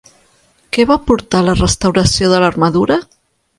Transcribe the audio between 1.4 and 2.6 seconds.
la restauració de